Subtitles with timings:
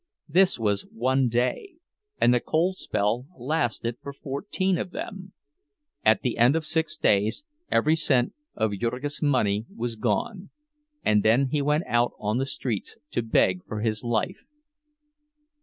[0.27, 1.75] This was one day,
[2.19, 5.33] and the cold spell lasted for fourteen of them.
[6.03, 10.49] At the end of six days every cent of Jurgis' money was gone;
[11.05, 14.41] and then he went out on the streets to beg for his life.